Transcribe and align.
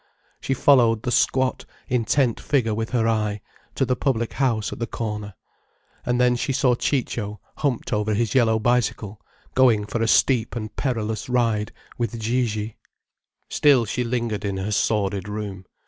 She 0.39 0.55
followed 0.55 1.03
the 1.03 1.11
squat, 1.11 1.63
intent 1.87 2.39
figure 2.39 2.73
with 2.73 2.89
her 2.89 3.07
eye, 3.07 3.39
to 3.75 3.85
the 3.85 3.95
public 3.95 4.33
house 4.33 4.73
at 4.73 4.79
the 4.79 4.87
corner. 4.87 5.35
And 6.07 6.19
then 6.19 6.35
she 6.35 6.53
saw 6.53 6.73
Ciccio 6.73 7.39
humped 7.57 7.93
over 7.93 8.15
his 8.15 8.33
yellow 8.33 8.57
bicycle, 8.57 9.21
going 9.53 9.85
for 9.85 10.01
a 10.01 10.07
steep 10.07 10.55
and 10.55 10.75
perilous 10.75 11.29
ride 11.29 11.71
with 11.99 12.19
Gigi. 12.19 12.77
Still 13.47 13.85
she 13.85 14.03
lingered 14.03 14.43
in 14.43 14.57
her 14.57 14.71
sordid 14.71 15.29
room. 15.29 15.65